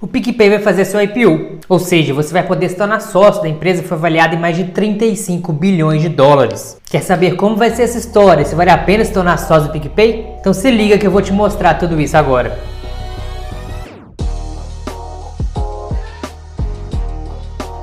O 0.00 0.06
PicPay 0.06 0.48
vai 0.48 0.58
fazer 0.60 0.84
seu 0.84 1.02
IPO, 1.02 1.58
ou 1.68 1.80
seja, 1.80 2.14
você 2.14 2.32
vai 2.32 2.44
poder 2.44 2.68
se 2.68 2.76
tornar 2.76 3.00
sócio 3.00 3.42
da 3.42 3.48
empresa 3.48 3.82
que 3.82 3.88
foi 3.88 3.96
avaliada 3.96 4.36
em 4.36 4.38
mais 4.38 4.56
de 4.56 4.66
35 4.66 5.52
bilhões 5.52 6.00
de 6.00 6.08
dólares. 6.08 6.78
Quer 6.88 7.02
saber 7.02 7.34
como 7.34 7.56
vai 7.56 7.70
ser 7.70 7.82
essa 7.82 7.98
história? 7.98 8.44
Se 8.44 8.54
vale 8.54 8.70
a 8.70 8.78
pena 8.78 9.04
se 9.04 9.12
tornar 9.12 9.36
sócio 9.38 9.66
do 9.66 9.72
PicPay? 9.72 10.36
Então 10.38 10.54
se 10.54 10.70
liga 10.70 10.96
que 10.96 11.04
eu 11.04 11.10
vou 11.10 11.20
te 11.20 11.32
mostrar 11.32 11.74
tudo 11.74 12.00
isso 12.00 12.16
agora. 12.16 12.60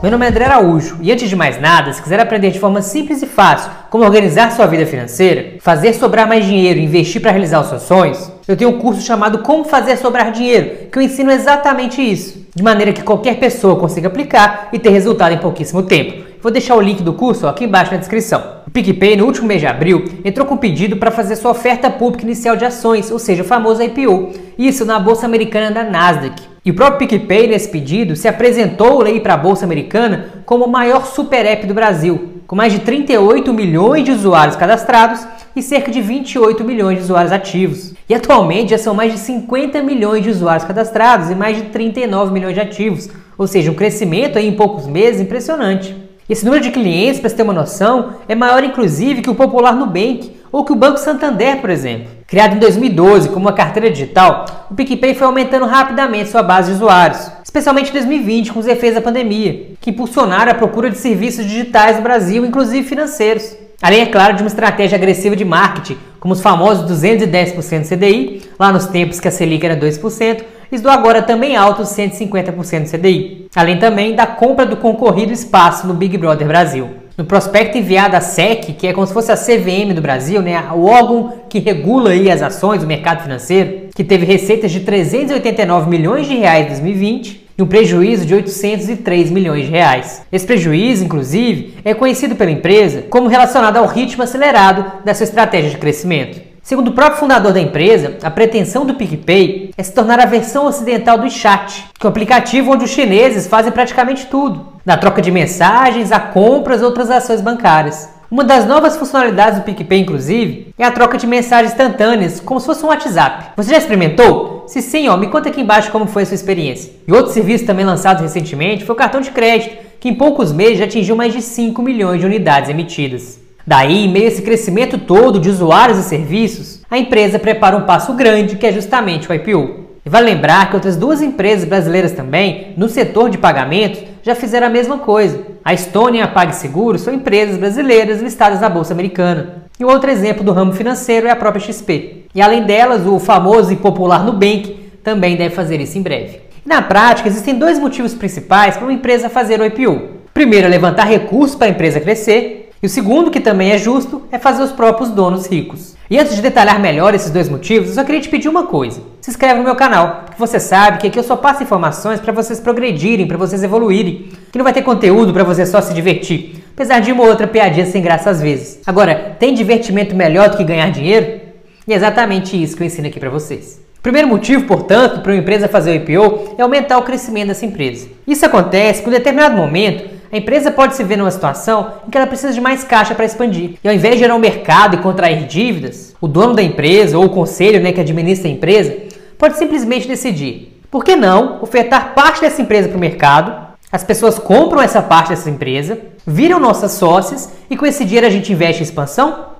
Meu 0.01 0.09
nome 0.09 0.25
é 0.25 0.29
André 0.29 0.45
Araújo 0.45 0.97
e 1.01 1.11
antes 1.11 1.27
de 1.27 1.35
mais 1.35 1.59
nada, 1.59 1.91
se 1.91 2.01
quiser 2.01 2.21
aprender 2.21 2.51
de 2.51 2.61
forma 2.61 2.81
simples 2.81 3.21
e 3.23 3.25
fácil 3.25 3.69
como 3.89 4.05
organizar 4.05 4.53
sua 4.53 4.67
vida 4.67 4.85
financeira, 4.85 5.57
fazer 5.59 5.91
sobrar 5.91 6.29
mais 6.29 6.45
dinheiro 6.45 6.79
e 6.79 6.83
investir 6.85 7.21
para 7.21 7.31
realizar 7.31 7.59
os 7.59 7.67
seus 7.67 7.81
sonhos, 7.81 8.31
eu 8.47 8.55
tenho 8.55 8.69
um 8.69 8.77
curso 8.77 9.01
chamado 9.01 9.39
Como 9.39 9.65
Fazer 9.65 9.97
Sobrar 9.97 10.31
Dinheiro, 10.31 10.87
que 10.91 10.99
eu 10.99 11.01
ensino 11.01 11.31
exatamente 11.31 11.99
isso, 11.99 12.45
de 12.53 12.61
maneira 12.61 12.93
que 12.93 13.01
qualquer 13.01 13.39
pessoa 13.39 13.75
consiga 13.75 14.07
aplicar 14.07 14.69
e 14.71 14.77
ter 14.77 14.89
resultado 14.89 15.33
em 15.33 15.39
pouquíssimo 15.39 15.81
tempo. 15.81 16.25
Vou 16.41 16.51
deixar 16.51 16.75
o 16.75 16.81
link 16.81 17.01
do 17.01 17.13
curso 17.13 17.47
aqui 17.47 17.65
embaixo 17.65 17.91
na 17.91 17.97
descrição. 17.97 18.57
O 18.67 18.69
PicPay, 18.69 19.15
no 19.17 19.25
último 19.25 19.47
mês 19.47 19.61
de 19.61 19.65
abril, 19.65 20.05
entrou 20.23 20.45
com 20.45 20.55
pedido 20.55 20.97
para 20.97 21.09
fazer 21.09 21.35
sua 21.37 21.49
oferta 21.49 21.89
pública 21.89 22.23
inicial 22.23 22.55
de 22.55 22.63
ações, 22.63 23.09
ou 23.09 23.17
seja, 23.17 23.41
o 23.41 23.45
famoso 23.45 23.81
IPO. 23.81 24.33
Isso 24.59 24.85
na 24.85 24.99
Bolsa 24.99 25.25
Americana 25.25 25.71
da 25.71 25.83
Nasdaq. 25.83 26.43
E 26.63 26.69
o 26.69 26.75
próprio 26.75 27.07
PicPay, 27.07 27.47
nesse 27.47 27.69
pedido, 27.69 28.15
se 28.15 28.27
apresentou 28.27 29.01
aí 29.01 29.19
para 29.19 29.33
a 29.33 29.37
Bolsa 29.37 29.65
Americana 29.65 30.43
como 30.45 30.65
o 30.65 30.71
maior 30.71 31.07
super 31.07 31.47
app 31.47 31.65
do 31.65 31.73
Brasil, 31.73 32.34
com 32.47 32.55
mais 32.55 32.71
de 32.71 32.79
38 32.79 33.53
milhões 33.53 34.03
de 34.03 34.11
usuários 34.11 34.55
cadastrados 34.55 35.25
e 35.55 35.61
cerca 35.61 35.91
de 35.91 36.01
28 36.01 36.63
milhões 36.63 36.97
de 36.97 37.03
usuários 37.03 37.31
ativos. 37.31 37.93
E 38.07 38.13
atualmente 38.13 38.71
já 38.71 38.77
são 38.77 38.93
mais 38.93 39.11
de 39.11 39.19
50 39.19 39.81
milhões 39.81 40.23
de 40.23 40.29
usuários 40.29 40.65
cadastrados 40.65 41.29
e 41.29 41.35
mais 41.35 41.57
de 41.57 41.63
39 41.63 42.31
milhões 42.31 42.53
de 42.53 42.61
ativos, 42.61 43.09
ou 43.37 43.47
seja, 43.47 43.71
um 43.71 43.75
crescimento 43.75 44.37
em 44.37 44.55
poucos 44.55 44.85
meses 44.85 45.21
impressionante. 45.21 45.95
Esse 46.29 46.45
número 46.45 46.63
de 46.63 46.71
clientes, 46.71 47.19
para 47.19 47.29
você 47.29 47.35
ter 47.35 47.43
uma 47.43 47.53
noção, 47.53 48.15
é 48.27 48.35
maior 48.35 48.63
inclusive 48.63 49.21
que 49.21 49.29
o 49.29 49.35
popular 49.35 49.75
Nubank 49.75 50.35
ou 50.51 50.63
que 50.63 50.71
o 50.71 50.75
Banco 50.75 50.97
Santander, 50.97 51.61
por 51.61 51.69
exemplo. 51.69 52.14
Criado 52.27 52.55
em 52.55 52.59
2012 52.59 53.29
como 53.29 53.45
uma 53.45 53.53
carteira 53.53 53.91
digital, 53.91 54.67
o 54.71 54.73
PicPay 54.73 55.13
foi 55.13 55.27
aumentando 55.27 55.67
rapidamente 55.67 56.31
sua 56.31 56.41
base 56.41 56.71
de 56.71 56.77
usuários, 56.77 57.31
especialmente 57.43 57.91
em 57.91 57.93
2020 57.93 58.51
com 58.51 58.59
os 58.59 58.65
efeitos 58.65 58.95
da 58.95 59.01
pandemia, 59.01 59.73
que 59.79 59.91
impulsionaram 59.91 60.51
a 60.51 60.55
procura 60.55 60.89
de 60.89 60.97
serviços 60.97 61.45
digitais 61.45 61.97
no 61.97 62.01
Brasil, 62.01 62.43
inclusive 62.43 62.87
financeiros. 62.87 63.55
Além, 63.79 64.01
é 64.01 64.05
claro, 64.07 64.35
de 64.35 64.41
uma 64.41 64.47
estratégia 64.47 64.95
agressiva 64.95 65.35
de 65.35 65.45
marketing, 65.45 65.99
como 66.19 66.33
os 66.33 66.41
famosos 66.41 66.89
210% 66.89 67.87
CDI, 67.87 68.41
lá 68.57 68.71
nos 68.71 68.87
tempos 68.87 69.19
que 69.19 69.27
a 69.27 69.31
Selic 69.31 69.63
era 69.63 69.79
2%, 69.79 70.43
e 70.71 70.79
do 70.79 70.89
agora 70.89 71.21
também 71.21 71.55
alto 71.55 71.83
150% 71.83 72.89
CDI. 72.89 73.49
Além 73.55 73.77
também 73.77 74.15
da 74.15 74.25
compra 74.25 74.65
do 74.65 74.77
concorrido 74.77 75.31
espaço 75.31 75.85
no 75.85 75.93
Big 75.93 76.17
Brother 76.17 76.47
Brasil. 76.47 77.04
No 77.17 77.23
prospecto 77.23 77.77
enviado 77.77 78.17
à 78.17 78.19
SEC, 78.19 78.73
que 78.73 78.87
é 78.87 78.91
como 78.91 79.07
se 79.07 79.13
fosse 79.13 79.31
a 79.31 79.37
CVM 79.37 79.93
do 79.93 80.01
Brasil, 80.01 80.41
né, 80.41 80.61
o 80.73 80.83
órgão 80.83 81.33
que 81.47 81.59
regula 81.59 82.09
aí 82.09 82.29
as 82.29 82.41
ações 82.41 82.81
do 82.81 82.87
mercado 82.87 83.23
financeiro, 83.23 83.87
que 83.95 84.03
teve 84.03 84.25
receitas 84.25 84.69
de 84.69 84.81
389 84.81 85.89
milhões 85.89 86.27
de 86.27 86.35
reais 86.35 86.65
em 86.65 86.69
2020 86.69 87.45
e 87.57 87.63
um 87.63 87.67
prejuízo 87.67 88.25
de 88.25 88.33
803 88.35 89.31
milhões 89.31 89.63
de 89.65 89.71
reais. 89.71 90.23
Esse 90.29 90.45
prejuízo, 90.45 91.05
inclusive, 91.05 91.75
é 91.85 91.93
conhecido 91.93 92.35
pela 92.35 92.51
empresa 92.51 93.03
como 93.09 93.29
relacionado 93.29 93.77
ao 93.77 93.87
ritmo 93.87 94.21
acelerado 94.21 95.05
da 95.05 95.13
sua 95.13 95.23
estratégia 95.23 95.69
de 95.69 95.77
crescimento. 95.77 96.44
Segundo 96.65 96.87
o 96.87 96.93
próprio 96.93 97.19
fundador 97.19 97.53
da 97.53 97.61
empresa, 97.61 98.17
a 98.23 98.31
pretensão 98.31 98.87
do 98.87 98.95
PicPay 98.95 99.69
é 99.77 99.83
se 99.83 99.93
tornar 99.93 100.19
a 100.19 100.25
versão 100.25 100.65
ocidental 100.65 101.15
do 101.15 101.25
WeChat, 101.25 101.85
que 101.93 102.03
é 102.03 102.07
um 102.07 102.09
aplicativo 102.09 102.71
onde 102.71 102.85
os 102.85 102.89
chineses 102.89 103.45
fazem 103.45 103.71
praticamente 103.71 104.25
tudo, 104.25 104.69
da 104.83 104.97
troca 104.97 105.21
de 105.21 105.29
mensagens 105.29 106.11
a 106.11 106.19
compras 106.19 106.81
ou 106.81 106.87
outras 106.87 107.11
ações 107.11 107.39
bancárias. 107.39 108.09
Uma 108.31 108.43
das 108.43 108.65
novas 108.65 108.97
funcionalidades 108.97 109.59
do 109.59 109.63
PicPay, 109.63 109.99
inclusive, 109.99 110.73
é 110.75 110.83
a 110.83 110.89
troca 110.89 111.19
de 111.19 111.27
mensagens 111.27 111.71
instantâneas, 111.71 112.39
como 112.39 112.59
se 112.59 112.65
fosse 112.65 112.83
um 112.83 112.89
WhatsApp. 112.89 113.51
Você 113.55 113.69
já 113.69 113.77
experimentou? 113.77 114.63
Se 114.65 114.81
sim, 114.81 115.07
ó, 115.07 115.15
me 115.15 115.27
conta 115.27 115.49
aqui 115.49 115.61
embaixo 115.61 115.91
como 115.91 116.07
foi 116.07 116.23
a 116.23 116.25
sua 116.25 116.33
experiência. 116.33 116.91
E 117.07 117.13
outro 117.13 117.31
serviço 117.31 117.67
também 117.67 117.85
lançado 117.85 118.23
recentemente 118.23 118.83
foi 118.83 118.95
o 118.95 118.97
cartão 118.97 119.21
de 119.21 119.29
crédito, 119.29 119.77
que 119.99 120.09
em 120.09 120.15
poucos 120.15 120.51
meses 120.51 120.79
já 120.79 120.85
atingiu 120.85 121.15
mais 121.15 121.31
de 121.31 121.43
5 121.43 121.79
milhões 121.83 122.21
de 122.21 122.25
unidades 122.25 122.71
emitidas. 122.71 123.44
Daí, 123.67 124.05
em 124.05 124.11
meio 124.11 124.25
a 124.25 124.27
esse 124.27 124.43
crescimento 124.43 124.97
todo 124.97 125.39
de 125.39 125.49
usuários 125.49 125.97
e 125.97 126.03
serviços, 126.03 126.81
a 126.89 126.97
empresa 126.99 127.39
prepara 127.39 127.75
um 127.75 127.81
passo 127.81 128.13
grande 128.13 128.57
que 128.57 128.67
é 128.67 128.71
justamente 128.71 129.29
o 129.29 129.33
IPO. 129.33 129.85
E 130.05 130.09
vale 130.09 130.31
lembrar 130.31 130.69
que 130.69 130.75
outras 130.75 130.95
duas 130.95 131.19
empresas 131.19 131.67
brasileiras 131.67 132.11
também, 132.11 132.73
no 132.77 132.87
setor 132.87 133.27
de 133.27 133.39
pagamentos, 133.39 134.03
já 134.21 134.35
fizeram 134.35 134.67
a 134.67 134.69
mesma 134.69 134.99
coisa. 134.99 135.39
A 135.63 135.73
Estônia 135.73 136.19
e 136.19 136.21
a 136.21 136.27
PagSeguro 136.27 136.99
são 136.99 137.11
empresas 137.11 137.57
brasileiras 137.57 138.21
listadas 138.21 138.61
na 138.61 138.69
Bolsa 138.69 138.93
Americana. 138.93 139.63
E 139.79 139.83
outro 139.83 140.11
exemplo 140.11 140.43
do 140.43 140.51
ramo 140.51 140.73
financeiro 140.73 141.25
é 141.25 141.31
a 141.31 141.35
própria 141.35 141.65
XP. 141.65 142.25
E 142.35 142.41
além 142.41 142.63
delas, 142.63 143.07
o 143.07 143.19
famoso 143.19 143.73
e 143.73 143.77
popular 143.77 144.23
Nubank 144.23 144.91
também 145.03 145.35
deve 145.35 145.55
fazer 145.55 145.81
isso 145.81 145.97
em 145.97 146.03
breve. 146.03 146.39
E 146.63 146.69
na 146.69 146.83
prática, 146.83 147.27
existem 147.27 147.55
dois 147.55 147.79
motivos 147.79 148.13
principais 148.13 148.77
para 148.77 148.85
uma 148.85 148.93
empresa 148.93 149.27
fazer 149.27 149.59
o 149.59 149.65
IPO. 149.65 150.15
Primeiro, 150.35 150.67
é 150.67 150.69
levantar 150.69 151.05
recursos 151.05 151.55
para 151.55 151.67
a 151.67 151.69
empresa 151.71 151.99
crescer, 151.99 152.64
e 152.85 152.87
o 152.87 152.89
segundo, 152.89 153.31
que 153.31 153.39
também 153.39 153.71
é 153.71 153.79
justo, 153.79 154.21
é 154.31 154.37
fazer 154.37 154.61
os 154.61 154.71
próprios 154.71 155.09
donos 155.09 155.47
ricos. 155.47 155.95
E 156.07 156.19
antes 156.19 156.35
de 156.35 156.41
detalhar 156.43 156.79
melhor 156.79 157.15
esses 157.15 157.31
dois 157.31 157.49
motivos, 157.49 157.89
eu 157.89 157.95
só 157.95 158.03
queria 158.03 158.21
te 158.21 158.29
pedir 158.29 158.47
uma 158.47 158.67
coisa. 158.67 159.01
Se 159.19 159.31
inscreve 159.31 159.57
no 159.57 159.63
meu 159.63 159.75
canal, 159.75 160.21
porque 160.25 160.37
você 160.37 160.59
sabe 160.59 160.99
que 160.99 161.07
aqui 161.07 161.17
eu 161.17 161.23
só 161.23 161.35
passo 161.35 161.63
informações 161.63 162.19
para 162.19 162.31
vocês 162.31 162.59
progredirem, 162.59 163.27
para 163.27 163.37
vocês 163.37 163.63
evoluírem. 163.63 164.29
Que 164.51 164.59
não 164.59 164.63
vai 164.63 164.71
ter 164.71 164.83
conteúdo 164.83 165.33
para 165.33 165.43
você 165.43 165.65
só 165.65 165.81
se 165.81 165.95
divertir, 165.95 166.63
apesar 166.75 166.99
de 166.99 167.11
uma 167.11 167.23
ou 167.23 167.29
outra 167.29 167.47
piadinha 167.47 167.87
sem 167.87 168.03
graça 168.03 168.29
às 168.29 168.39
vezes. 168.39 168.81
Agora, 168.85 169.35
tem 169.39 169.55
divertimento 169.55 170.15
melhor 170.15 170.49
do 170.49 170.57
que 170.57 170.63
ganhar 170.63 170.91
dinheiro? 170.91 171.41
E 171.87 171.91
é 171.91 171.95
exatamente 171.95 172.61
isso 172.61 172.77
que 172.77 172.83
eu 172.83 172.87
ensino 172.87 173.07
aqui 173.07 173.19
para 173.19 173.31
vocês. 173.31 173.83
Primeiro 174.03 174.27
motivo, 174.27 174.65
portanto, 174.65 175.21
para 175.21 175.31
uma 175.31 175.39
empresa 175.39 175.67
fazer 175.67 175.89
o 175.89 175.95
IPO 175.95 176.55
é 176.59 176.61
aumentar 176.61 176.99
o 176.99 177.01
crescimento 177.01 177.47
dessa 177.47 177.65
empresa. 177.65 178.07
Isso 178.27 178.45
acontece 178.45 179.01
porque 179.01 179.15
em 179.15 179.17
determinado 179.17 179.57
momento 179.57 180.07
a 180.31 180.37
empresa 180.37 180.71
pode 180.71 180.95
se 180.95 181.03
ver 181.03 181.17
numa 181.17 181.31
situação 181.31 181.93
em 182.07 182.09
que 182.09 182.17
ela 182.17 182.27
precisa 182.27 182.53
de 182.53 182.61
mais 182.61 182.83
caixa 182.83 183.15
para 183.15 183.25
expandir. 183.25 183.75
E 183.83 183.87
ao 183.87 183.93
invés 183.93 184.15
de 184.15 184.21
gerar 184.21 184.35
um 184.35 184.39
mercado 184.39 184.95
e 184.95 184.99
contrair 184.99 185.45
dívidas, 185.45 186.15
o 186.19 186.27
dono 186.27 186.53
da 186.53 186.63
empresa 186.63 187.17
ou 187.17 187.25
o 187.25 187.29
conselho 187.29 187.81
né, 187.81 187.91
que 187.91 188.01
administra 188.01 188.47
a 188.47 188.51
empresa 188.51 188.95
pode 189.37 189.57
simplesmente 189.57 190.07
decidir: 190.07 190.81
por 190.89 191.03
que 191.03 191.15
não 191.15 191.61
ofertar 191.61 192.13
parte 192.13 192.41
dessa 192.41 192.61
empresa 192.61 192.87
para 192.89 192.97
o 192.97 193.01
mercado? 193.01 193.65
As 193.91 194.03
pessoas 194.03 194.39
compram 194.39 194.81
essa 194.81 195.01
parte 195.01 195.29
dessa 195.29 195.49
empresa, 195.49 195.99
viram 196.25 196.59
nossas 196.59 196.93
sócias 196.93 197.51
e 197.69 197.77
com 197.77 197.85
esse 197.85 198.03
dinheiro 198.03 198.27
a 198.27 198.29
gente 198.29 198.51
investe 198.51 198.81
em 198.81 198.85
expansão? 198.85 199.55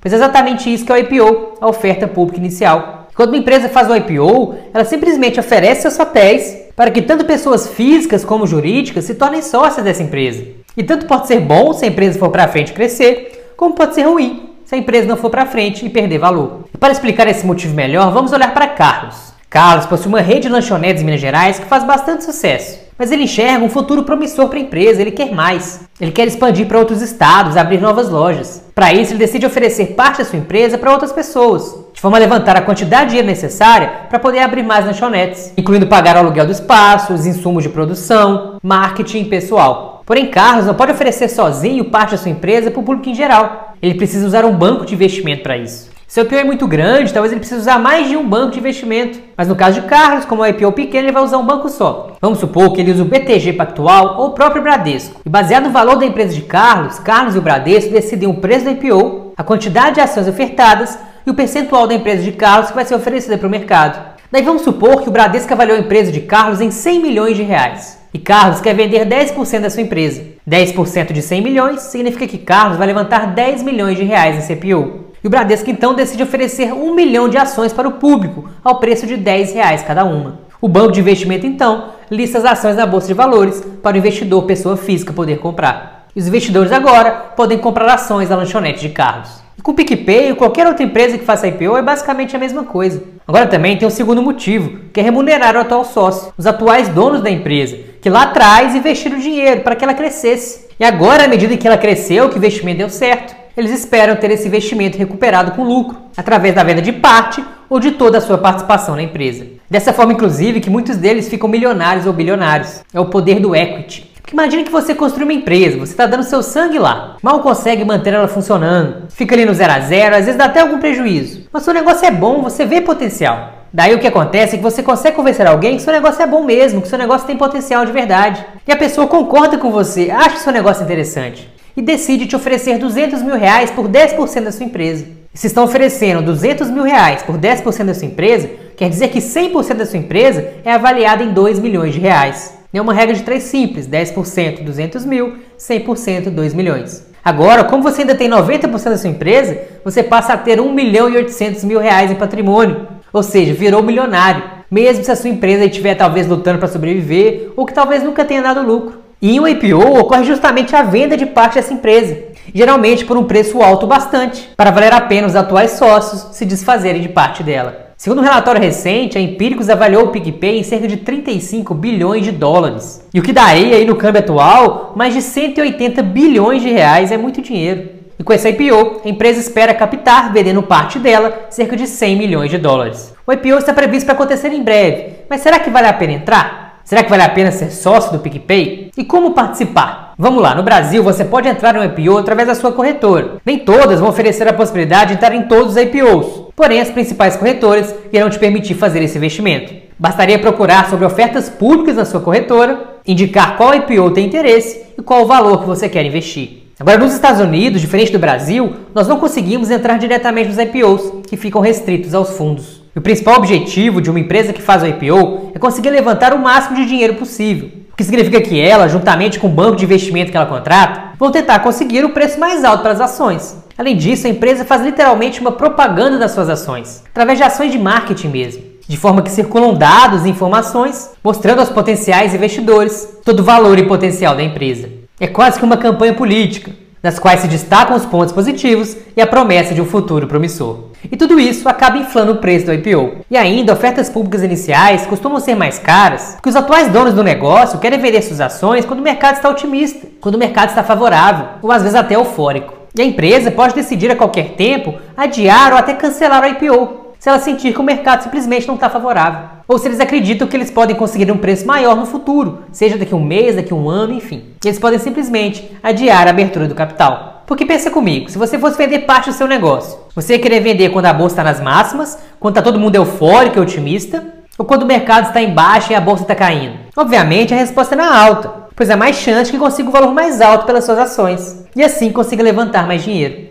Pois 0.00 0.12
é 0.12 0.16
exatamente 0.16 0.72
isso 0.72 0.84
que 0.84 0.92
é 0.92 0.94
o 0.94 0.98
IPO, 0.98 1.54
a 1.60 1.66
oferta 1.66 2.06
pública 2.06 2.38
inicial. 2.38 3.08
Quando 3.14 3.30
uma 3.30 3.38
empresa 3.38 3.68
faz 3.68 3.90
o 3.90 3.96
IPO, 3.96 4.56
ela 4.72 4.84
simplesmente 4.84 5.40
oferece 5.40 5.82
seus 5.82 5.96
papéis 5.96 6.65
para 6.76 6.90
que 6.90 7.00
tanto 7.00 7.24
pessoas 7.24 7.68
físicas 7.68 8.24
como 8.24 8.46
jurídicas 8.46 9.04
se 9.04 9.14
tornem 9.14 9.40
sócias 9.40 9.82
dessa 9.82 10.02
empresa. 10.02 10.44
E 10.76 10.82
tanto 10.84 11.06
pode 11.06 11.26
ser 11.26 11.40
bom 11.40 11.72
se 11.72 11.86
a 11.86 11.88
empresa 11.88 12.18
for 12.18 12.28
para 12.28 12.46
frente 12.46 12.74
crescer, 12.74 13.52
como 13.56 13.74
pode 13.74 13.94
ser 13.94 14.02
ruim 14.02 14.50
se 14.66 14.74
a 14.74 14.78
empresa 14.78 15.06
não 15.06 15.16
for 15.16 15.30
para 15.30 15.46
frente 15.46 15.86
e 15.86 15.88
perder 15.88 16.18
valor. 16.18 16.64
E 16.74 16.76
para 16.76 16.92
explicar 16.92 17.28
esse 17.28 17.46
motivo 17.46 17.72
melhor, 17.72 18.12
vamos 18.12 18.32
olhar 18.32 18.52
para 18.52 18.66
Carlos. 18.66 19.32
Carlos 19.48 19.86
possui 19.86 20.08
uma 20.08 20.20
rede 20.20 20.42
de 20.42 20.48
lanchonetes 20.48 21.02
em 21.02 21.04
Minas 21.04 21.20
Gerais 21.20 21.58
que 21.58 21.66
faz 21.66 21.84
bastante 21.84 22.24
sucesso. 22.24 22.85
Mas 22.98 23.12
ele 23.12 23.24
enxerga 23.24 23.64
um 23.64 23.68
futuro 23.68 24.04
promissor 24.04 24.48
para 24.48 24.58
a 24.58 24.62
empresa, 24.62 25.00
ele 25.00 25.10
quer 25.10 25.32
mais. 25.32 25.80
Ele 26.00 26.12
quer 26.12 26.26
expandir 26.26 26.66
para 26.66 26.78
outros 26.78 27.02
estados, 27.02 27.56
abrir 27.56 27.80
novas 27.80 28.08
lojas. 28.08 28.64
Para 28.74 28.92
isso, 28.92 29.12
ele 29.12 29.18
decide 29.18 29.46
oferecer 29.46 29.94
parte 29.94 30.18
da 30.18 30.24
sua 30.24 30.38
empresa 30.38 30.78
para 30.78 30.92
outras 30.92 31.12
pessoas, 31.12 31.74
de 31.92 32.00
forma 32.00 32.16
a 32.16 32.20
levantar 32.20 32.56
a 32.56 32.62
quantidade 32.62 33.04
de 33.04 33.08
dinheiro 33.10 33.28
necessária 33.28 33.92
para 34.08 34.18
poder 34.18 34.40
abrir 34.40 34.62
mais 34.62 34.86
lanchonetes, 34.86 35.52
incluindo 35.56 35.86
pagar 35.86 36.16
o 36.16 36.20
aluguel 36.20 36.46
do 36.46 36.52
espaço, 36.52 37.12
os 37.12 37.26
insumos 37.26 37.62
de 37.62 37.68
produção, 37.68 38.58
marketing 38.62 39.24
pessoal. 39.24 40.02
Porém, 40.06 40.26
Carlos 40.26 40.66
não 40.66 40.74
pode 40.74 40.92
oferecer 40.92 41.28
sozinho 41.28 41.86
parte 41.86 42.12
da 42.12 42.16
sua 42.16 42.30
empresa 42.30 42.70
para 42.70 42.80
o 42.80 42.84
público 42.84 43.08
em 43.08 43.14
geral. 43.14 43.74
Ele 43.82 43.94
precisa 43.94 44.26
usar 44.26 44.44
um 44.44 44.56
banco 44.56 44.86
de 44.86 44.94
investimento 44.94 45.42
para 45.42 45.56
isso. 45.56 45.95
Se 46.08 46.20
o 46.20 46.22
IPO 46.22 46.36
é 46.36 46.44
muito 46.44 46.68
grande, 46.68 47.12
talvez 47.12 47.32
ele 47.32 47.40
precise 47.40 47.62
usar 47.62 47.80
mais 47.80 48.08
de 48.08 48.16
um 48.16 48.26
banco 48.26 48.52
de 48.52 48.60
investimento. 48.60 49.18
Mas 49.36 49.48
no 49.48 49.56
caso 49.56 49.80
de 49.80 49.88
Carlos, 49.88 50.24
como 50.24 50.44
é 50.44 50.50
IPO 50.50 50.70
pequeno, 50.70 51.06
ele 51.06 51.12
vai 51.12 51.22
usar 51.22 51.38
um 51.38 51.44
banco 51.44 51.68
só. 51.68 52.16
Vamos 52.20 52.38
supor 52.38 52.72
que 52.72 52.80
ele 52.80 52.92
use 52.92 53.02
o 53.02 53.06
BTG 53.06 53.54
Pactual 53.54 54.20
ou 54.20 54.28
o 54.28 54.30
próprio 54.30 54.62
Bradesco. 54.62 55.20
E 55.26 55.28
baseado 55.28 55.64
no 55.64 55.70
valor 55.70 55.96
da 55.96 56.06
empresa 56.06 56.32
de 56.32 56.42
Carlos, 56.42 57.00
Carlos 57.00 57.34
e 57.34 57.38
o 57.38 57.42
Bradesco 57.42 57.92
decidem 57.92 58.28
o 58.28 58.34
preço 58.34 58.64
do 58.64 58.70
IPO, 58.70 59.32
a 59.36 59.42
quantidade 59.42 59.96
de 59.96 60.00
ações 60.00 60.28
ofertadas 60.28 60.96
e 61.26 61.30
o 61.30 61.34
percentual 61.34 61.88
da 61.88 61.94
empresa 61.94 62.22
de 62.22 62.32
Carlos 62.32 62.68
que 62.68 62.76
vai 62.76 62.84
ser 62.84 62.94
oferecida 62.94 63.36
para 63.36 63.48
o 63.48 63.50
mercado. 63.50 64.16
Daí 64.30 64.42
vamos 64.42 64.62
supor 64.62 65.02
que 65.02 65.08
o 65.08 65.12
Bradesco 65.12 65.52
avaliou 65.52 65.76
a 65.76 65.80
empresa 65.80 66.12
de 66.12 66.20
Carlos 66.20 66.60
em 66.60 66.70
100 66.70 67.02
milhões 67.02 67.36
de 67.36 67.42
reais. 67.42 67.98
E 68.14 68.18
Carlos 68.18 68.60
quer 68.60 68.74
vender 68.74 69.06
10% 69.06 69.60
da 69.60 69.70
sua 69.70 69.82
empresa. 69.82 70.24
10% 70.48 71.12
de 71.12 71.20
100 71.20 71.42
milhões 71.42 71.82
significa 71.82 72.26
que 72.26 72.38
Carlos 72.38 72.78
vai 72.78 72.86
levantar 72.86 73.34
10 73.34 73.62
milhões 73.62 73.96
de 73.96 74.04
reais 74.04 74.36
em 74.36 74.54
CPO. 74.54 75.05
E 75.22 75.26
o 75.26 75.30
Bradesco 75.30 75.70
então 75.70 75.94
decide 75.94 76.22
oferecer 76.22 76.72
um 76.72 76.94
milhão 76.94 77.28
de 77.28 77.36
ações 77.36 77.72
para 77.72 77.88
o 77.88 77.92
público, 77.92 78.48
ao 78.62 78.78
preço 78.78 79.06
de 79.06 79.16
10 79.16 79.54
reais 79.54 79.82
cada 79.82 80.04
uma. 80.04 80.40
O 80.60 80.68
banco 80.68 80.92
de 80.92 81.00
investimento, 81.00 81.46
então, 81.46 81.90
lista 82.10 82.38
as 82.38 82.44
ações 82.44 82.76
na 82.76 82.86
bolsa 82.86 83.08
de 83.08 83.14
valores 83.14 83.62
para 83.82 83.94
o 83.94 83.98
investidor 83.98 84.44
pessoa 84.44 84.76
física 84.76 85.12
poder 85.12 85.38
comprar. 85.38 86.06
Os 86.16 86.26
investidores 86.26 86.72
agora 86.72 87.10
podem 87.36 87.58
comprar 87.58 87.92
ações 87.92 88.30
da 88.30 88.36
lanchonete 88.36 88.80
de 88.80 88.88
Carlos. 88.88 89.44
E 89.58 89.60
com 89.60 89.72
o 89.72 89.74
PicPay 89.74 90.30
ou 90.30 90.36
qualquer 90.36 90.66
outra 90.66 90.82
empresa 90.82 91.18
que 91.18 91.24
faça 91.26 91.46
IPO 91.46 91.76
é 91.76 91.82
basicamente 91.82 92.34
a 92.34 92.38
mesma 92.38 92.64
coisa. 92.64 93.02
Agora 93.28 93.46
também 93.46 93.76
tem 93.76 93.86
um 93.86 93.90
segundo 93.90 94.22
motivo, 94.22 94.78
que 94.94 95.00
é 95.00 95.02
remunerar 95.02 95.54
o 95.56 95.60
atual 95.60 95.84
sócio, 95.84 96.32
os 96.38 96.46
atuais 96.46 96.88
donos 96.88 97.20
da 97.20 97.30
empresa, 97.30 97.76
que 98.00 98.08
lá 98.08 98.22
atrás 98.22 98.74
investiram 98.74 99.18
dinheiro 99.18 99.60
para 99.60 99.76
que 99.76 99.84
ela 99.84 99.92
crescesse. 99.92 100.66
E 100.80 100.84
agora, 100.84 101.24
à 101.24 101.28
medida 101.28 101.54
que 101.54 101.66
ela 101.66 101.76
cresceu, 101.76 102.30
que 102.30 102.36
o 102.36 102.38
investimento 102.38 102.78
deu 102.78 102.88
certo, 102.88 103.35
eles 103.56 103.70
esperam 103.70 104.16
ter 104.16 104.30
esse 104.30 104.46
investimento 104.46 104.98
recuperado 104.98 105.52
com 105.52 105.64
lucro, 105.64 105.96
através 106.16 106.54
da 106.54 106.62
venda 106.62 106.82
de 106.82 106.92
parte 106.92 107.42
ou 107.70 107.80
de 107.80 107.92
toda 107.92 108.18
a 108.18 108.20
sua 108.20 108.36
participação 108.36 108.94
na 108.94 109.02
empresa. 109.02 109.46
Dessa 109.68 109.92
forma, 109.92 110.12
inclusive, 110.12 110.60
que 110.60 110.68
muitos 110.68 110.96
deles 110.96 111.28
ficam 111.28 111.48
milionários 111.48 112.06
ou 112.06 112.12
bilionários. 112.12 112.82
É 112.92 113.00
o 113.00 113.06
poder 113.06 113.40
do 113.40 113.56
equity. 113.56 114.12
Porque 114.20 114.34
imagine 114.34 114.64
que 114.64 114.72
você 114.72 114.94
construiu 114.94 115.26
uma 115.26 115.32
empresa, 115.32 115.78
você 115.78 115.92
está 115.92 116.04
dando 116.04 116.24
seu 116.24 116.42
sangue 116.42 116.78
lá, 116.80 117.16
mal 117.22 117.40
consegue 117.40 117.84
manter 117.84 118.12
ela 118.12 118.26
funcionando, 118.26 119.04
fica 119.08 119.36
ali 119.36 119.44
no 119.44 119.54
zero 119.54 119.72
a 119.72 119.78
zero, 119.78 120.16
às 120.16 120.24
vezes 120.24 120.36
dá 120.36 120.46
até 120.46 120.60
algum 120.60 120.80
prejuízo. 120.80 121.42
Mas 121.52 121.62
seu 121.62 121.72
negócio 121.72 122.04
é 122.04 122.10
bom, 122.10 122.42
você 122.42 122.66
vê 122.66 122.80
potencial. 122.80 123.52
Daí 123.72 123.94
o 123.94 124.00
que 124.00 124.06
acontece 124.06 124.54
é 124.54 124.58
que 124.58 124.64
você 124.64 124.82
consegue 124.82 125.14
convencer 125.14 125.46
alguém 125.46 125.76
que 125.76 125.82
seu 125.82 125.92
negócio 125.92 126.20
é 126.22 126.26
bom 126.26 126.42
mesmo, 126.42 126.82
que 126.82 126.88
seu 126.88 126.98
negócio 126.98 127.26
tem 127.26 127.36
potencial 127.36 127.86
de 127.86 127.92
verdade. 127.92 128.44
E 128.66 128.72
a 128.72 128.76
pessoa 128.76 129.06
concorda 129.06 129.58
com 129.58 129.70
você, 129.70 130.10
acha 130.10 130.38
seu 130.38 130.52
negócio 130.52 130.82
interessante 130.82 131.55
e 131.76 131.82
decide 131.82 132.26
te 132.26 132.34
oferecer 132.34 132.78
200 132.78 133.22
mil 133.22 133.36
reais 133.36 133.70
por 133.70 133.88
10% 133.88 134.44
da 134.44 134.52
sua 134.52 134.66
empresa. 134.66 135.06
Se 135.34 135.48
estão 135.48 135.64
oferecendo 135.64 136.22
200 136.22 136.70
mil 136.70 136.82
reais 136.82 137.22
por 137.22 137.36
10% 137.36 137.84
da 137.84 137.94
sua 137.94 138.06
empresa, 138.06 138.48
quer 138.76 138.88
dizer 138.88 139.08
que 139.08 139.18
100% 139.18 139.74
da 139.74 139.84
sua 139.84 139.98
empresa 139.98 140.48
é 140.64 140.72
avaliada 140.72 141.22
em 141.22 141.32
2 141.32 141.58
milhões 141.58 141.92
de 141.92 142.00
reais. 142.00 142.56
É 142.72 142.80
uma 142.80 142.94
regra 142.94 143.14
de 143.14 143.22
três 143.22 143.44
simples: 143.44 143.86
10% 143.86 144.62
200 144.62 145.04
mil, 145.04 145.38
100% 145.58 146.30
2 146.30 146.54
milhões. 146.54 147.06
Agora, 147.24 147.64
como 147.64 147.82
você 147.82 148.02
ainda 148.02 148.14
tem 148.14 148.30
90% 148.30 148.84
da 148.84 148.96
sua 148.96 149.10
empresa, 149.10 149.58
você 149.84 150.02
passa 150.02 150.32
a 150.32 150.38
ter 150.38 150.60
1 150.60 150.72
milhão 150.72 151.10
e 151.10 151.16
800 151.16 151.64
mil 151.64 151.80
reais 151.80 152.10
em 152.10 152.14
patrimônio. 152.14 152.86
Ou 153.12 153.22
seja, 153.22 153.52
virou 153.52 153.82
milionário, 153.82 154.42
mesmo 154.70 155.02
se 155.04 155.10
a 155.10 155.16
sua 155.16 155.30
empresa 155.30 155.64
estiver 155.64 155.94
talvez 155.94 156.26
lutando 156.26 156.58
para 156.58 156.68
sobreviver 156.68 157.52
ou 157.56 157.66
que 157.66 157.74
talvez 157.74 158.02
nunca 158.02 158.24
tenha 158.24 158.42
dado 158.42 158.62
lucro. 158.62 159.05
E 159.20 159.34
em 159.34 159.40
um 159.40 159.48
IPO 159.48 159.98
ocorre 159.98 160.24
justamente 160.24 160.76
a 160.76 160.82
venda 160.82 161.16
de 161.16 161.24
parte 161.24 161.54
dessa 161.54 161.72
empresa, 161.72 162.18
geralmente 162.54 163.04
por 163.04 163.16
um 163.16 163.24
preço 163.24 163.62
alto 163.62 163.86
bastante, 163.86 164.50
para 164.56 164.70
valer 164.70 164.92
a 164.92 165.00
pena 165.00 165.26
os 165.26 165.34
atuais 165.34 165.72
sócios 165.72 166.36
se 166.36 166.44
desfazerem 166.44 167.00
de 167.00 167.08
parte 167.08 167.42
dela. 167.42 167.86
Segundo 167.96 168.18
um 168.20 168.24
relatório 168.24 168.60
recente, 168.60 169.16
a 169.16 169.20
Empíricos 169.20 169.70
avaliou 169.70 170.04
o 170.04 170.08
PicPay 170.08 170.58
em 170.58 170.62
cerca 170.62 170.86
de 170.86 170.98
35 170.98 171.72
bilhões 171.72 172.24
de 172.24 172.30
dólares. 172.30 173.02
E 173.14 173.18
o 173.18 173.22
que 173.22 173.32
daria 173.32 173.76
aí 173.76 173.86
no 173.86 173.96
câmbio 173.96 174.20
atual, 174.20 174.92
mais 174.94 175.14
de 175.14 175.22
180 175.22 176.02
bilhões 176.02 176.60
de 176.60 176.68
reais 176.68 177.10
é 177.10 177.16
muito 177.16 177.40
dinheiro. 177.40 177.88
E 178.18 178.22
com 178.22 178.34
essa 178.34 178.50
IPO, 178.50 179.00
a 179.02 179.08
empresa 179.08 179.40
espera 179.40 179.72
captar, 179.72 180.30
vendendo 180.30 180.62
parte 180.62 180.98
dela, 180.98 181.46
cerca 181.48 181.74
de 181.74 181.86
100 181.86 182.16
milhões 182.16 182.50
de 182.50 182.58
dólares. 182.58 183.14
O 183.26 183.32
IPO 183.32 183.56
está 183.56 183.72
previsto 183.72 184.04
para 184.04 184.14
acontecer 184.14 184.52
em 184.52 184.62
breve, 184.62 185.14
mas 185.28 185.40
será 185.40 185.58
que 185.58 185.70
vale 185.70 185.86
a 185.86 185.92
pena 185.94 186.12
entrar? 186.12 186.65
Será 186.86 187.02
que 187.02 187.10
vale 187.10 187.24
a 187.24 187.28
pena 187.28 187.50
ser 187.50 187.72
sócio 187.72 188.12
do 188.12 188.20
PicPay? 188.20 188.92
E 188.96 189.02
como 189.02 189.32
participar? 189.32 190.14
Vamos 190.16 190.40
lá, 190.40 190.54
no 190.54 190.62
Brasil 190.62 191.02
você 191.02 191.24
pode 191.24 191.48
entrar 191.48 191.74
no 191.74 191.82
IPO 191.82 192.16
através 192.16 192.46
da 192.46 192.54
sua 192.54 192.70
corretora. 192.70 193.38
Nem 193.44 193.58
todas 193.58 193.98
vão 193.98 194.08
oferecer 194.08 194.46
a 194.46 194.52
possibilidade 194.52 195.08
de 195.08 195.14
entrar 195.14 195.34
em 195.34 195.48
todos 195.48 195.72
os 195.72 195.76
IPOs, 195.76 196.52
porém 196.54 196.80
as 196.80 196.88
principais 196.88 197.34
corretoras 197.36 197.92
irão 198.12 198.30
te 198.30 198.38
permitir 198.38 198.74
fazer 198.74 199.02
esse 199.02 199.18
investimento. 199.18 199.74
Bastaria 199.98 200.38
procurar 200.38 200.88
sobre 200.88 201.04
ofertas 201.04 201.48
públicas 201.48 201.96
na 201.96 202.04
sua 202.04 202.20
corretora, 202.20 202.98
indicar 203.04 203.56
qual 203.56 203.74
IPO 203.74 204.12
tem 204.12 204.24
interesse 204.24 204.82
e 204.96 205.02
qual 205.02 205.24
o 205.24 205.26
valor 205.26 205.62
que 205.62 205.66
você 205.66 205.88
quer 205.88 206.06
investir. 206.06 206.70
Agora, 206.78 206.98
nos 206.98 207.14
Estados 207.14 207.40
Unidos, 207.40 207.80
diferente 207.80 208.12
do 208.12 208.20
Brasil, 208.20 208.74
nós 208.94 209.08
não 209.08 209.18
conseguimos 209.18 209.72
entrar 209.72 209.98
diretamente 209.98 210.50
nos 210.50 210.58
IPOs, 210.58 211.24
que 211.28 211.36
ficam 211.36 211.60
restritos 211.60 212.14
aos 212.14 212.36
fundos. 212.36 212.75
E 212.96 212.98
o 212.98 213.02
principal 213.02 213.36
objetivo 213.36 214.00
de 214.00 214.08
uma 214.08 214.18
empresa 214.18 214.54
que 214.54 214.62
faz 214.62 214.82
o 214.82 214.86
IPO 214.86 215.52
é 215.54 215.58
conseguir 215.58 215.90
levantar 215.90 216.32
o 216.32 216.38
máximo 216.38 216.76
de 216.76 216.86
dinheiro 216.86 217.12
possível. 217.16 217.68
O 217.92 217.94
que 217.94 218.02
significa 218.02 218.40
que 218.40 218.58
ela, 218.58 218.88
juntamente 218.88 219.38
com 219.38 219.48
o 219.48 219.50
banco 219.50 219.76
de 219.76 219.84
investimento 219.84 220.30
que 220.30 220.36
ela 220.36 220.46
contrata, 220.46 221.10
vão 221.18 221.30
tentar 221.30 221.58
conseguir 221.58 222.06
o 222.06 222.14
preço 222.14 222.40
mais 222.40 222.64
alto 222.64 222.80
para 222.80 222.92
as 222.92 223.00
ações. 223.00 223.54
Além 223.76 223.98
disso, 223.98 224.26
a 224.26 224.30
empresa 224.30 224.64
faz 224.64 224.80
literalmente 224.82 225.42
uma 225.42 225.52
propaganda 225.52 226.16
das 226.16 226.30
suas 226.30 226.48
ações, 226.48 227.04
através 227.10 227.38
de 227.38 227.44
ações 227.44 227.70
de 227.70 227.78
marketing 227.78 228.28
mesmo, 228.28 228.62
de 228.88 228.96
forma 228.96 229.20
que 229.20 229.30
circulam 229.30 229.74
dados 229.74 230.24
e 230.24 230.30
informações 230.30 231.10
mostrando 231.22 231.58
aos 231.58 231.68
potenciais 231.68 232.34
investidores 232.34 233.18
todo 233.22 233.40
o 233.40 233.44
valor 233.44 233.78
e 233.78 233.86
potencial 233.86 234.34
da 234.34 234.42
empresa. 234.42 234.88
É 235.20 235.26
quase 235.26 235.58
que 235.58 235.64
uma 235.66 235.76
campanha 235.76 236.14
política, 236.14 236.70
nas 237.06 237.20
quais 237.20 237.38
se 237.38 237.46
destacam 237.46 237.94
os 237.94 238.04
pontos 238.04 238.32
positivos 238.32 238.96
e 239.16 239.22
a 239.22 239.26
promessa 239.28 239.72
de 239.72 239.80
um 239.80 239.86
futuro 239.86 240.26
promissor. 240.26 240.86
E 241.04 241.16
tudo 241.16 241.38
isso 241.38 241.68
acaba 241.68 241.98
inflando 241.98 242.32
o 242.32 242.38
preço 242.38 242.66
do 242.66 242.72
IPO. 242.72 243.18
E 243.30 243.36
ainda, 243.36 243.72
ofertas 243.72 244.10
públicas 244.10 244.42
iniciais 244.42 245.06
costumam 245.06 245.38
ser 245.38 245.54
mais 245.54 245.78
caras 245.78 246.32
porque 246.32 246.48
os 246.48 246.56
atuais 246.56 246.88
donos 246.88 247.14
do 247.14 247.22
negócio 247.22 247.78
querem 247.78 248.00
vender 248.00 248.22
suas 248.22 248.40
ações 248.40 248.84
quando 248.84 248.98
o 248.98 249.04
mercado 249.04 249.36
está 249.36 249.48
otimista, 249.48 250.04
quando 250.20 250.34
o 250.34 250.38
mercado 250.38 250.70
está 250.70 250.82
favorável, 250.82 251.46
ou 251.62 251.70
às 251.70 251.82
vezes 251.82 251.94
até 251.94 252.16
eufórico. 252.16 252.74
E 252.92 253.00
a 253.00 253.04
empresa 253.04 253.52
pode 253.52 253.72
decidir 253.72 254.10
a 254.10 254.16
qualquer 254.16 254.56
tempo 254.56 254.92
adiar 255.16 255.74
ou 255.74 255.78
até 255.78 255.94
cancelar 255.94 256.42
o 256.42 256.46
IPO, 256.48 257.12
se 257.20 257.28
ela 257.28 257.38
sentir 257.38 257.72
que 257.72 257.80
o 257.80 257.84
mercado 257.84 258.24
simplesmente 258.24 258.66
não 258.66 258.74
está 258.74 258.90
favorável. 258.90 259.55
Ou 259.68 259.78
se 259.78 259.88
eles 259.88 259.98
acreditam 259.98 260.46
que 260.46 260.56
eles 260.56 260.70
podem 260.70 260.94
conseguir 260.94 261.30
um 261.32 261.38
preço 261.38 261.66
maior 261.66 261.96
no 261.96 262.06
futuro, 262.06 262.62
seja 262.70 262.96
daqui 262.96 263.12
a 263.12 263.16
um 263.16 263.24
mês, 263.24 263.56
daqui 263.56 263.72
a 263.72 263.76
um 263.76 263.88
ano, 263.88 264.14
enfim. 264.14 264.44
Eles 264.64 264.78
podem 264.78 264.98
simplesmente 264.98 265.76
adiar 265.82 266.26
a 266.26 266.30
abertura 266.30 266.68
do 266.68 266.74
capital. 266.74 267.42
Porque 267.46 267.66
pensa 267.66 267.90
comigo, 267.90 268.30
se 268.30 268.38
você 268.38 268.58
fosse 268.58 268.78
vender 268.78 269.00
parte 269.00 269.30
do 269.30 269.36
seu 269.36 269.46
negócio, 269.46 269.98
você 270.14 270.34
ia 270.34 270.38
querer 270.38 270.60
vender 270.60 270.90
quando 270.90 271.06
a 271.06 271.12
bolsa 271.12 271.34
está 271.34 271.44
nas 271.44 271.60
máximas, 271.60 272.18
quando 272.38 272.56
está 272.56 272.62
todo 272.62 272.78
mundo 272.78 272.96
eufórico 272.96 273.58
e 273.58 273.60
otimista, 273.60 274.24
ou 274.58 274.64
quando 274.64 274.82
o 274.82 274.86
mercado 274.86 275.28
está 275.28 275.42
em 275.42 275.52
baixa 275.52 275.92
e 275.92 275.96
a 275.96 276.00
bolsa 276.00 276.22
está 276.22 276.34
caindo? 276.34 276.78
Obviamente 276.96 277.52
a 277.52 277.56
resposta 277.56 277.94
é 277.94 277.98
na 277.98 278.20
alta, 278.20 278.52
pois 278.74 278.88
há 278.88 278.96
mais 278.96 279.16
chance 279.16 279.50
que 279.50 279.58
consiga 279.58 279.88
um 279.88 279.92
valor 279.92 280.12
mais 280.12 280.40
alto 280.40 280.66
pelas 280.66 280.84
suas 280.84 280.98
ações, 280.98 281.64
e 281.74 281.82
assim 281.82 282.10
consiga 282.10 282.42
levantar 282.42 282.86
mais 282.86 283.02
dinheiro. 283.02 283.45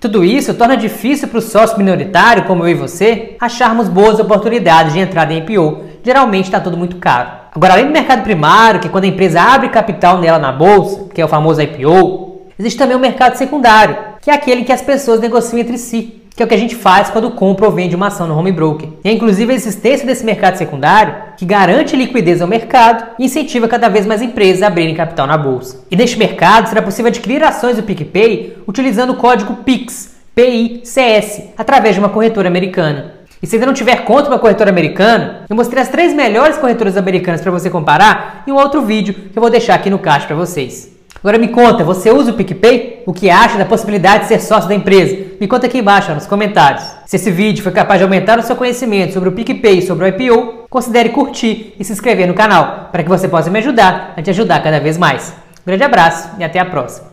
Tudo 0.00 0.24
isso 0.24 0.54
torna 0.54 0.76
difícil 0.76 1.26
para 1.26 1.38
o 1.38 1.42
sócio 1.42 1.76
minoritário, 1.76 2.44
como 2.44 2.62
eu 2.62 2.68
e 2.68 2.74
você, 2.74 3.36
acharmos 3.40 3.88
boas 3.88 4.20
oportunidades 4.20 4.92
de 4.92 5.00
entrada 5.00 5.32
em 5.32 5.38
IPO. 5.38 5.82
Geralmente 6.04 6.44
está 6.44 6.60
tudo 6.60 6.76
muito 6.76 6.98
caro. 6.98 7.30
Agora, 7.52 7.72
além 7.72 7.86
do 7.86 7.92
mercado 7.92 8.22
primário, 8.22 8.78
que 8.78 8.86
é 8.86 8.90
quando 8.90 9.04
a 9.04 9.08
empresa 9.08 9.42
abre 9.42 9.70
capital 9.70 10.20
nela 10.20 10.38
na 10.38 10.52
bolsa, 10.52 11.08
que 11.12 11.20
é 11.20 11.24
o 11.24 11.28
famoso 11.28 11.60
IPO, 11.60 12.42
existe 12.56 12.78
também 12.78 12.96
o 12.96 13.00
mercado 13.00 13.34
secundário, 13.34 13.96
que 14.20 14.30
é 14.30 14.34
aquele 14.34 14.62
que 14.62 14.70
as 14.72 14.82
pessoas 14.82 15.18
negociam 15.18 15.58
entre 15.58 15.76
si 15.76 16.17
que 16.38 16.42
é 16.44 16.46
o 16.46 16.48
que 16.48 16.54
a 16.54 16.58
gente 16.58 16.76
faz 16.76 17.10
quando 17.10 17.32
compra 17.32 17.66
ou 17.66 17.72
vende 17.72 17.96
uma 17.96 18.06
ação 18.06 18.28
no 18.28 18.38
home 18.38 18.52
broker. 18.52 18.90
E 19.02 19.08
é 19.08 19.12
inclusive 19.12 19.52
a 19.52 19.56
existência 19.56 20.06
desse 20.06 20.24
mercado 20.24 20.56
secundário 20.56 21.12
que 21.36 21.44
garante 21.44 21.96
liquidez 21.96 22.40
ao 22.40 22.46
mercado 22.46 23.04
e 23.18 23.24
incentiva 23.24 23.66
cada 23.66 23.88
vez 23.88 24.06
mais 24.06 24.22
empresas 24.22 24.62
a 24.62 24.68
abrirem 24.68 24.94
capital 24.94 25.26
na 25.26 25.36
bolsa. 25.36 25.84
E 25.90 25.96
neste 25.96 26.16
mercado 26.16 26.68
será 26.68 26.80
possível 26.80 27.08
adquirir 27.08 27.42
ações 27.42 27.74
do 27.74 27.82
PicPay 27.82 28.56
utilizando 28.68 29.14
o 29.14 29.16
código 29.16 29.56
PIX, 29.64 30.14
PICS, 30.32 31.42
através 31.58 31.96
de 31.96 32.00
uma 32.00 32.08
corretora 32.08 32.46
americana. 32.46 33.14
E 33.42 33.46
se 33.46 33.56
ainda 33.56 33.66
não 33.66 33.74
tiver 33.74 34.04
conta 34.04 34.28
uma 34.28 34.38
corretora 34.38 34.70
americana, 34.70 35.40
eu 35.50 35.56
mostrei 35.56 35.82
as 35.82 35.88
três 35.88 36.14
melhores 36.14 36.56
corretoras 36.56 36.96
americanas 36.96 37.40
para 37.40 37.50
você 37.50 37.68
comparar 37.68 38.44
em 38.46 38.52
um 38.52 38.56
outro 38.56 38.82
vídeo 38.82 39.12
que 39.12 39.36
eu 39.36 39.40
vou 39.40 39.50
deixar 39.50 39.74
aqui 39.74 39.90
no 39.90 39.98
caixa 39.98 40.28
para 40.28 40.36
vocês. 40.36 40.97
Agora 41.20 41.36
me 41.36 41.48
conta, 41.48 41.82
você 41.82 42.10
usa 42.12 42.30
o 42.30 42.34
PicPay? 42.34 43.02
O 43.04 43.12
que 43.12 43.28
acha 43.28 43.58
da 43.58 43.64
possibilidade 43.64 44.22
de 44.22 44.28
ser 44.28 44.40
sócio 44.40 44.68
da 44.68 44.74
empresa? 44.74 45.16
Me 45.40 45.48
conta 45.48 45.66
aqui 45.66 45.78
embaixo 45.78 46.14
nos 46.14 46.26
comentários. 46.26 46.84
Se 47.06 47.16
esse 47.16 47.30
vídeo 47.30 47.62
foi 47.62 47.72
capaz 47.72 47.98
de 47.98 48.04
aumentar 48.04 48.38
o 48.38 48.42
seu 48.42 48.54
conhecimento 48.54 49.14
sobre 49.14 49.28
o 49.28 49.32
PicPay 49.32 49.78
e 49.78 49.86
sobre 49.86 50.04
o 50.04 50.08
IPO, 50.08 50.66
considere 50.70 51.08
curtir 51.08 51.74
e 51.78 51.84
se 51.84 51.92
inscrever 51.92 52.28
no 52.28 52.34
canal 52.34 52.88
para 52.92 53.02
que 53.02 53.08
você 53.08 53.26
possa 53.26 53.50
me 53.50 53.58
ajudar 53.58 54.14
a 54.16 54.22
te 54.22 54.30
ajudar 54.30 54.62
cada 54.62 54.78
vez 54.78 54.96
mais. 54.96 55.34
Um 55.60 55.66
grande 55.66 55.82
abraço 55.82 56.30
e 56.38 56.44
até 56.44 56.60
a 56.60 56.64
próxima. 56.64 57.07